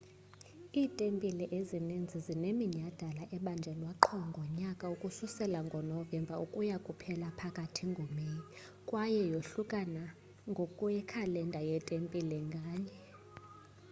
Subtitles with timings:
[0.79, 8.39] iitempile ezininzi zineminyhadala ebanjwa qho ngonyaka ukususela ngonovemba ukuya kuphela phakathi ngomeyi
[8.87, 10.03] kwaye yohlukana
[10.51, 12.95] ngokwekhalenda yetempile nganye